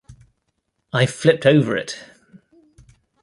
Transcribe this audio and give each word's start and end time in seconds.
I 0.91 1.05
flipped 1.05 1.45
over 1.45 1.77
it! 1.77 2.03